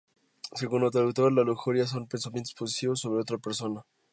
[0.55, 3.83] Según otro autor la lujuria son los pensamientos posesivos sobre otra persona.